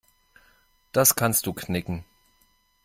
[0.93, 2.05] Das kannst du knicken.